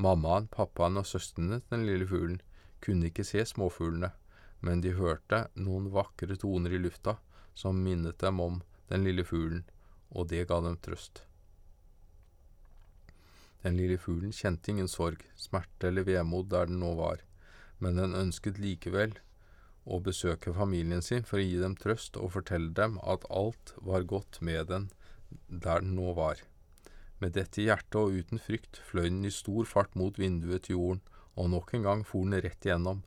Mammaen, 0.01 0.49
pappaen 0.49 0.97
og 0.97 1.07
søstrene 1.07 1.61
til 1.61 1.77
den 1.77 1.87
lille 1.87 2.09
fuglen 2.09 2.41
kunne 2.83 3.11
ikke 3.11 3.27
se 3.29 3.45
småfuglene, 3.47 4.11
men 4.65 4.81
de 4.81 4.97
hørte 4.97 5.45
noen 5.55 5.91
vakre 5.93 6.39
toner 6.41 6.73
i 6.73 6.81
lufta 6.81 7.19
som 7.55 7.83
minnet 7.85 8.19
dem 8.25 8.41
om 8.41 8.63
den 8.93 9.07
lille 9.09 9.25
fuglen, 9.25 9.65
og 10.13 10.29
det 10.29 10.47
ga 10.51 10.61
dem 10.61 10.77
trøst. 10.85 11.25
Den 13.63 13.79
lille 13.79 13.99
fuglen 13.99 14.35
kjente 14.35 14.73
ingen 14.73 14.91
sorg, 14.91 15.23
smerte 15.39 15.89
eller 15.89 16.07
vemod 16.07 16.51
der 16.53 16.69
den 16.69 16.83
nå 16.83 16.95
var, 16.99 17.23
men 17.79 17.99
den 17.99 18.17
ønsket 18.19 18.61
likevel 18.61 19.15
å 19.85 19.99
besøke 20.03 20.55
familien 20.55 21.03
sin 21.03 21.27
for 21.27 21.41
å 21.41 21.45
gi 21.45 21.59
dem 21.59 21.77
trøst 21.79 22.19
og 22.19 22.35
fortelle 22.37 22.71
dem 22.75 22.99
at 23.03 23.27
alt 23.31 23.75
var 23.83 24.07
godt 24.07 24.41
med 24.43 24.69
den 24.71 24.91
der 25.49 25.83
den 25.83 25.95
nå 25.99 26.13
var. 26.19 26.43
Med 27.23 27.35
dette 27.39 27.63
i 27.63 27.69
hjertet 27.69 27.99
og 27.99 28.19
uten 28.19 28.43
frykt 28.43 28.81
fløy 28.89 29.09
den 29.09 29.25
i 29.27 29.33
stor 29.35 29.67
fart 29.71 29.95
mot 29.99 30.19
vinduet 30.19 30.67
til 30.67 30.77
jorden, 30.77 31.03
og 31.39 31.51
nok 31.55 31.73
en 31.75 31.87
gang 31.87 32.03
for 32.05 32.27
den 32.27 32.43
rett 32.45 32.67
igjennom, 32.67 33.05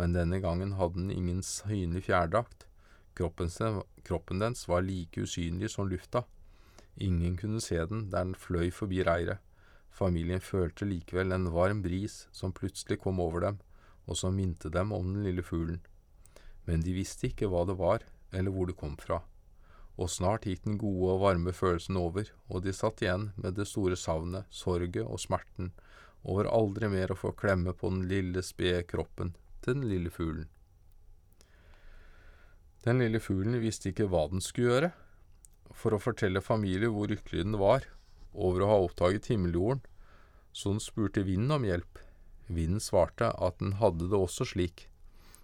men 0.00 0.16
denne 0.16 0.40
gangen 0.42 0.74
hadde 0.78 0.98
den 0.98 1.12
ingen 1.14 1.44
synlig 1.44 2.06
fjærdrakt. 2.08 2.67
Kroppen, 3.18 3.50
kroppen 4.06 4.38
dens 4.38 4.64
var 4.70 4.86
like 4.86 5.26
usynlig 5.26 5.72
som 5.74 5.90
lufta. 5.90 6.22
Ingen 7.02 7.36
kunne 7.36 7.60
se 7.60 7.82
den 7.90 8.08
der 8.12 8.30
den 8.30 8.38
fløy 8.38 8.70
forbi 8.70 9.02
reiret. 9.06 9.42
Familien 9.90 10.40
følte 10.40 10.86
likevel 10.86 11.34
en 11.34 11.50
varm 11.50 11.82
bris 11.82 12.28
som 12.32 12.54
plutselig 12.54 13.00
kom 13.02 13.18
over 13.18 13.42
dem, 13.42 13.62
og 14.06 14.16
som 14.16 14.36
minte 14.38 14.70
dem 14.70 14.92
om 14.94 15.12
den 15.12 15.24
lille 15.26 15.42
fuglen 15.42 15.82
men 16.68 16.84
de 16.84 16.92
visste 16.92 17.30
ikke 17.30 17.48
hva 17.48 17.64
det 17.64 17.78
var, 17.80 18.04
eller 18.36 18.52
hvor 18.52 18.68
det 18.68 18.76
kom 18.76 18.96
fra. 19.00 19.22
Og 19.98 20.10
snart 20.12 20.44
gikk 20.46 20.66
den 20.66 20.76
gode 20.78 21.14
og 21.14 21.22
varme 21.22 21.54
følelsen 21.56 21.96
over, 21.96 22.28
og 22.52 22.62
de 22.66 22.74
satt 22.76 23.00
igjen 23.02 23.30
med 23.40 23.56
det 23.56 23.66
store 23.70 23.96
savnet, 23.96 24.44
sorget 24.52 25.00
og 25.06 25.18
smerten 25.22 25.72
over 26.28 26.50
aldri 26.50 26.90
mer 26.92 27.14
å 27.14 27.16
få 27.16 27.32
klemme 27.38 27.72
på 27.72 27.88
den 27.94 28.04
lille, 28.10 28.42
spede 28.44 28.84
kroppen 28.90 29.32
til 29.64 29.78
den 29.78 29.88
lille 29.88 30.12
fuglen. 30.12 30.50
Den 32.86 33.02
lille 33.02 33.20
fuglen 33.20 33.58
visste 33.62 33.90
ikke 33.90 34.08
hva 34.10 34.26
den 34.30 34.42
skulle 34.44 34.72
gjøre. 34.72 34.90
For 35.74 35.94
å 35.94 36.02
fortelle 36.02 36.42
familien 36.44 36.94
hvor 36.94 37.10
lykkelig 37.10 37.44
den 37.44 37.58
var 37.60 37.86
over 38.32 38.62
å 38.62 38.70
ha 38.70 38.76
oppdaget 38.84 39.30
himmeljorden, 39.32 39.82
så 40.52 40.72
den 40.74 40.82
spurte 40.82 41.24
vinden 41.26 41.54
om 41.54 41.66
hjelp. 41.66 41.98
Vinden 42.48 42.82
svarte 42.82 43.32
at 43.34 43.58
den 43.60 43.76
hadde 43.82 44.08
det 44.08 44.16
også 44.18 44.46
slik, 44.48 44.86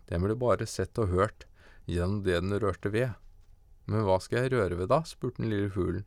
den 0.08 0.24
ble 0.24 0.36
bare 0.36 0.66
sett 0.68 0.98
og 1.00 1.12
hørt 1.12 1.46
gjennom 1.88 2.22
det 2.24 2.40
den 2.40 2.56
rørte 2.60 2.92
ved. 2.92 3.14
Men 3.88 4.04
hva 4.06 4.18
skal 4.22 4.44
jeg 4.44 4.54
røre 4.54 4.78
ved 4.80 4.90
da? 4.92 5.02
spurte 5.04 5.42
den 5.42 5.52
lille 5.52 5.70
fuglen. 5.72 6.06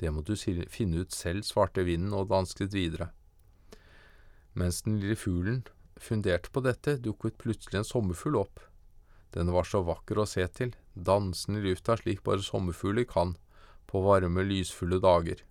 Det 0.00 0.10
må 0.14 0.22
du 0.24 0.34
finne 0.34 1.04
ut 1.04 1.12
selv, 1.12 1.44
svarte 1.44 1.84
vinden 1.86 2.14
og 2.16 2.30
dansket 2.30 2.72
videre. 2.74 3.10
Mens 4.54 4.82
den 4.86 4.98
lille 5.02 5.18
fuglen 5.18 5.62
funderte 6.00 6.50
på 6.50 6.62
dette, 6.64 6.96
dukket 7.02 7.38
plutselig 7.38 7.82
en 7.82 7.86
sommerfugl 7.86 8.40
opp. 8.40 8.62
Den 9.34 9.52
var 9.54 9.66
så 9.68 9.82
vakker 9.86 10.18
å 10.18 10.26
se 10.26 10.46
til, 10.56 10.74
dansende 10.94 11.60
i 11.60 11.68
lufta 11.68 11.96
slik 12.00 12.24
bare 12.26 12.42
sommerfugler 12.42 13.06
kan, 13.06 13.36
på 13.86 14.02
varme, 14.02 14.42
lysfulle 14.46 14.98
dager. 15.02 15.44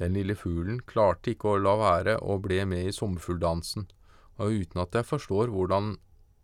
Den 0.00 0.16
lille 0.16 0.36
fuglen 0.36 0.82
klarte 0.84 1.32
ikke 1.32 1.54
å 1.54 1.60
la 1.60 1.76
være 1.80 2.18
og 2.20 2.44
ble 2.48 2.64
med 2.68 2.88
i 2.88 2.94
sommerfugldansen, 2.96 3.88
og 4.36 4.60
uten 4.60 4.82
at 4.82 4.96
jeg 4.96 5.08
forstår 5.08 5.52
hvordan 5.52 5.94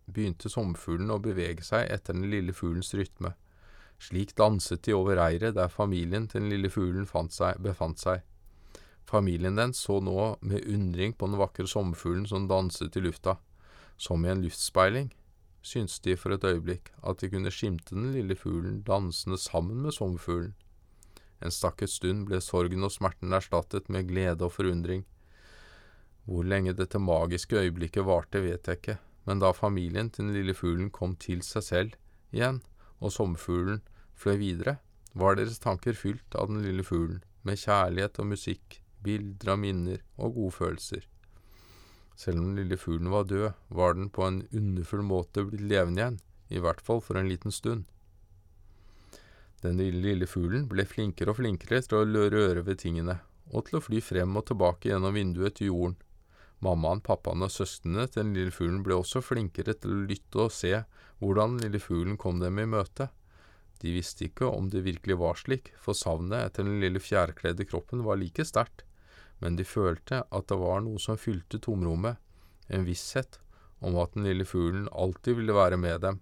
begynte 0.09 0.49
sommerfuglen 0.49 1.13
å 1.13 1.21
bevege 1.21 1.65
seg 1.65 1.89
etter 1.93 2.17
den 2.17 2.29
lille 2.29 2.53
fuglens 2.53 2.93
rytme. 2.97 3.33
Slik 4.01 4.33
danset 4.35 4.83
de 4.85 4.95
over 4.97 5.17
reiret 5.21 5.55
der 5.55 5.69
familien 5.71 6.25
til 6.27 6.41
den 6.41 6.53
lille 6.53 6.69
fuglen 6.73 7.07
seg, 7.31 7.61
befant 7.61 8.01
seg. 8.01 8.21
Familien 9.05 9.55
den 9.55 9.73
så 9.73 9.99
nå 10.01 10.35
med 10.41 10.65
undring 10.65 11.13
på 11.13 11.29
den 11.29 11.39
vakre 11.39 11.67
sommerfuglen 11.67 12.25
som 12.27 12.47
danset 12.49 12.97
i 12.97 13.03
lufta. 13.05 13.37
Som 13.97 14.25
i 14.25 14.29
en 14.29 14.41
luftspeiling 14.41 15.11
syntes 15.63 16.01
de 16.03 16.15
for 16.19 16.35
et 16.35 16.43
øyeblikk 16.43 16.91
at 17.07 17.21
de 17.21 17.29
kunne 17.31 17.51
skimte 17.51 17.95
den 17.95 18.11
lille 18.13 18.35
fuglen 18.35 18.81
dansende 18.87 19.39
sammen 19.39 19.81
med 19.85 19.95
sommerfuglen. 19.95 20.53
En 21.43 21.51
stakket 21.51 21.91
stund 21.91 22.27
ble 22.27 22.39
sorgen 22.43 22.85
og 22.87 22.91
smerten 22.93 23.33
erstattet 23.35 23.89
med 23.91 24.07
glede 24.11 24.45
og 24.45 24.53
forundring. 24.57 25.03
Hvor 26.27 26.45
lenge 26.47 26.75
dette 26.75 26.99
magiske 26.99 27.57
øyeblikket 27.59 28.05
varte, 28.07 28.43
vet 28.43 28.67
jeg 28.67 28.79
ikke, 28.79 28.97
men 29.27 29.39
da 29.39 29.51
familien 29.55 30.09
til 30.09 30.27
den 30.27 30.37
lille 30.37 30.55
fuglen 30.55 30.91
kom 30.91 31.15
til 31.19 31.43
seg 31.43 31.67
selv 31.67 31.97
igjen, 32.31 32.61
og 33.03 33.11
sommerfuglen 33.11 33.81
fløy 34.15 34.37
videre, 34.39 34.77
var 35.13 35.35
deres 35.37 35.59
tanker 35.63 35.97
fylt 35.97 36.35
av 36.39 36.47
den 36.51 36.63
lille 36.63 36.83
fuglen, 36.83 37.23
med 37.43 37.59
kjærlighet 37.59 38.19
og 38.23 38.31
musikk, 38.31 38.79
bilder 39.03 39.53
av 39.53 39.59
minner 39.59 39.99
og 40.15 40.37
godfølelser. 40.37 41.03
Selv 42.15 42.39
om 42.39 42.51
den 42.51 42.61
lille 42.61 42.77
fuglen 42.77 43.09
var 43.13 43.25
død, 43.29 43.51
var 43.69 43.97
den 43.97 44.09
på 44.13 44.25
en 44.27 44.43
underfull 44.53 45.03
måte 45.07 45.45
blitt 45.47 45.65
levende 45.65 46.01
igjen, 46.01 46.21
i 46.53 46.61
hvert 46.61 46.81
fall 46.81 47.01
for 47.01 47.17
en 47.19 47.29
liten 47.31 47.51
stund. 47.51 47.85
Den 49.63 49.79
lille 49.79 50.27
fuglen 50.27 50.67
ble 50.69 50.85
flinkere 50.85 51.31
og 51.31 51.39
flinkere 51.39 51.81
til 51.81 51.99
å 51.99 52.29
røre 52.29 52.65
ved 52.67 52.81
tingene, 52.83 53.19
og 53.51 53.67
til 53.67 53.79
å 53.79 53.83
fly 53.83 54.01
frem 54.03 54.35
og 54.37 54.47
tilbake 54.49 54.91
gjennom 54.91 55.15
vinduet 55.15 55.57
til 55.59 55.71
jorden, 55.71 55.97
Mammaen, 56.63 57.01
pappaen 57.03 57.43
og 57.43 57.51
søstrene 57.51 58.05
til 58.07 58.21
den 58.21 58.37
lille 58.37 58.53
fuglen 58.55 58.83
ble 58.85 58.95
også 58.95 59.19
flinkere 59.23 59.75
til 59.75 59.91
å 59.91 60.05
lytte 60.07 60.45
og 60.45 60.53
se 60.55 60.71
hvordan 61.19 61.57
den 61.57 61.67
lille 61.67 61.81
fuglen 61.83 62.15
kom 62.19 62.39
dem 62.39 62.61
i 62.61 62.67
møte. 62.69 63.09
De 63.83 63.91
visste 63.91 64.29
ikke 64.29 64.47
om 64.47 64.69
det 64.71 64.85
virkelig 64.85 65.17
var 65.19 65.39
slik, 65.39 65.73
for 65.75 65.97
savnet 65.97 66.39
etter 66.39 66.67
den 66.67 66.79
lille 66.83 67.01
fjærkledde 67.03 67.67
kroppen 67.67 68.05
var 68.07 68.19
like 68.21 68.45
sterkt, 68.47 68.85
men 69.43 69.57
de 69.59 69.65
følte 69.67 70.21
at 70.23 70.45
det 70.47 70.55
var 70.55 70.79
noe 70.85 71.01
som 71.03 71.19
fylte 71.19 71.59
tomrommet, 71.59 72.15
en 72.71 72.85
visshet 72.87 73.41
om 73.83 73.97
at 73.99 74.13
den 74.15 74.23
lille 74.23 74.45
fuglen 74.47 74.85
alltid 74.95 75.35
ville 75.41 75.55
være 75.57 75.77
med 75.77 75.99
dem. 76.05 76.21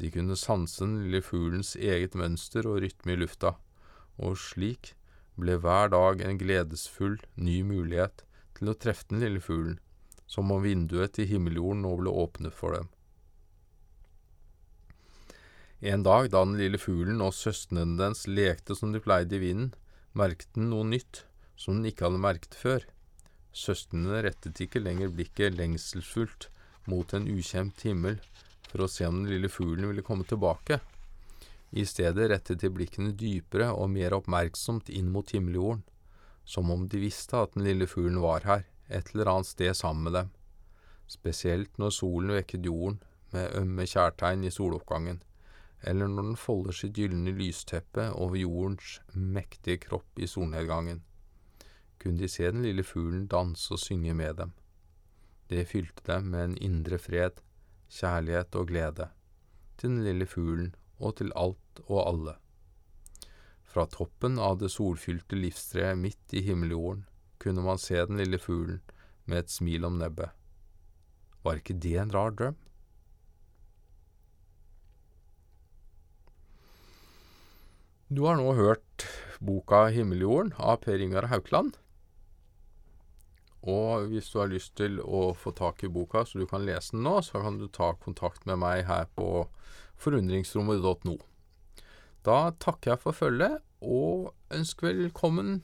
De 0.00 0.08
kunne 0.14 0.38
sanse 0.40 0.80
den 0.80 1.02
lille 1.02 1.20
fuglens 1.26 1.74
eget 1.76 2.16
mønster 2.16 2.64
og 2.70 2.80
rytme 2.86 3.12
i 3.12 3.18
lufta, 3.20 3.52
og 4.16 4.40
slik 4.40 4.94
ble 5.36 5.58
hver 5.60 5.92
dag 5.92 6.24
en 6.24 6.40
gledesfull, 6.40 7.18
ny 7.36 7.60
mulighet 7.68 8.24
til 8.56 8.72
å 8.72 8.78
treffe 8.80 9.10
den 9.12 9.20
lille 9.26 9.44
fuglen, 9.44 9.76
som 10.24 10.48
om 10.54 10.64
vinduet 10.64 11.18
til 11.18 11.28
himmeljorden 11.28 11.84
nå 11.84 11.92
ble 12.00 12.16
åpnet 12.24 12.56
for 12.56 12.78
dem. 12.78 12.88
En 15.84 16.02
dag 16.02 16.32
da 16.32 16.40
den 16.48 16.56
lille 16.58 16.80
fuglen 16.80 17.20
og 17.22 17.36
søstrene 17.36 18.00
dens 18.00 18.24
lekte 18.26 18.74
som 18.74 18.96
de 18.96 19.04
pleide 19.04 19.36
i 19.36 19.44
vinden, 19.44 19.74
merket 20.16 20.56
den 20.56 20.72
noe 20.72 20.88
nytt 20.88 21.27
som 21.58 21.78
den 21.78 21.90
ikke 21.90 22.06
hadde 22.06 22.22
merket 22.22 22.54
før. 22.54 22.86
Søstrene 23.52 24.22
rettet 24.24 24.60
ikke 24.62 24.82
lenger 24.82 25.10
blikket 25.10 25.56
lengselsfullt 25.58 26.48
mot 26.88 27.12
en 27.16 27.26
ukjent 27.28 27.82
himmel 27.84 28.20
for 28.68 28.84
å 28.84 28.90
se 28.92 29.08
om 29.08 29.22
den 29.22 29.32
lille 29.32 29.50
fuglen 29.50 29.90
ville 29.90 30.06
komme 30.06 30.24
tilbake. 30.28 30.78
I 31.76 31.84
stedet 31.84 32.30
rettet 32.30 32.62
de 32.62 32.70
blikkene 32.72 33.12
dypere 33.18 33.72
og 33.74 33.90
mer 33.92 34.14
oppmerksomt 34.16 34.88
inn 34.88 35.10
mot 35.12 35.34
himmeljorden 35.34 35.84
som 36.48 36.70
om 36.72 36.86
de 36.88 37.00
visste 37.02 37.36
at 37.36 37.52
den 37.52 37.66
lille 37.66 37.86
fuglen 37.90 38.22
var 38.24 38.46
her, 38.48 38.62
et 38.88 39.10
eller 39.12 39.28
annet 39.28 39.50
sted 39.50 39.74
sammen 39.76 40.06
med 40.06 40.14
dem, 40.16 40.28
spesielt 41.04 41.74
når 41.76 41.92
solen 41.92 42.32
vekket 42.38 42.64
jorden 42.64 43.02
med 43.34 43.52
ømme 43.58 43.84
kjærtegn 43.84 44.46
i 44.48 44.52
soloppgangen, 44.54 45.20
eller 45.84 46.08
når 46.08 46.30
den 46.30 46.38
folder 46.40 46.78
sitt 46.78 46.96
gylne 46.96 47.34
lysteppe 47.36 48.08
over 48.16 48.40
jordens 48.40 48.96
mektige 49.12 49.82
kropp 49.84 50.24
i 50.24 50.30
solnedgangen, 50.30 51.02
kunne 51.98 52.20
de 52.22 52.28
se 52.30 52.50
den 52.50 52.64
lille 52.64 52.84
fuglen 52.86 53.26
danse 53.30 53.72
og 53.74 53.82
synge 53.82 54.14
med 54.14 54.38
dem. 54.40 54.52
Det 55.48 55.66
fylte 55.68 56.04
dem 56.06 56.30
med 56.32 56.44
en 56.44 56.58
indre 56.58 56.98
fred, 57.00 57.40
kjærlighet 57.88 58.58
og 58.60 58.68
glede, 58.68 59.08
til 59.78 59.94
den 59.94 60.04
lille 60.04 60.26
fuglen 60.26 60.74
og 60.98 61.16
til 61.20 61.32
alt 61.36 61.82
og 61.86 62.02
alle. 62.04 62.36
Fra 63.68 63.86
toppen 63.92 64.38
av 64.40 64.58
det 64.60 64.70
solfylte 64.72 65.36
livstreet 65.36 65.98
midt 66.00 66.36
i 66.36 66.44
himmeljorden 66.46 67.04
kunne 67.38 67.62
man 67.64 67.78
se 67.80 68.00
den 68.08 68.18
lille 68.20 68.40
fuglen 68.40 68.80
med 69.28 69.44
et 69.44 69.52
smil 69.52 69.84
om 69.84 69.98
nebbet. 70.00 70.32
Var 71.44 71.60
ikke 71.60 71.76
det 71.76 71.94
en 72.00 72.12
rar 72.12 72.32
drøm? 72.34 72.56
Du 78.08 78.24
har 78.24 78.38
nå 78.40 78.54
hørt 78.56 79.04
boka 79.44 79.90
Himmeljorden 79.92 80.54
av 80.56 80.78
Per 80.80 81.02
Ingar 81.04 81.28
Haukeland. 81.28 81.76
Og 83.68 84.08
hvis 84.08 84.30
du 84.32 84.38
har 84.40 84.48
lyst 84.48 84.74
til 84.80 85.00
å 85.04 85.32
få 85.36 85.52
tak 85.56 85.82
i 85.84 85.90
boka 85.92 86.24
så 86.24 86.40
du 86.40 86.46
kan 86.48 86.64
lese 86.64 86.94
den 86.94 87.04
nå, 87.04 87.18
så 87.24 87.42
kan 87.44 87.58
du 87.60 87.66
ta 87.68 87.92
kontakt 88.00 88.46
med 88.48 88.60
meg 88.62 88.86
her 88.88 89.08
på 89.18 89.44
forundringsrommet.no. 90.00 91.18
Da 92.24 92.38
takker 92.60 92.94
jeg 92.94 93.02
for 93.02 93.16
følget, 93.16 93.60
og 93.84 94.32
ønsker 94.54 94.96
velkommen 94.96 95.60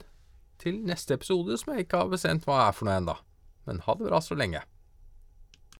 til 0.61 0.79
neste 0.87 1.17
episode, 1.17 1.57
som 1.59 1.73
jeg 1.73 1.85
ikke 1.85 2.03
har 2.03 2.13
bestemt 2.13 2.45
hva 2.47 2.67
er 2.67 2.77
for 2.77 2.87
noe 2.87 2.99
ennå. 3.01 3.17
Men 3.65 3.81
ha 3.87 3.97
det 3.97 4.07
bra 4.07 4.21
så 4.23 4.37
lenge. 4.37 4.61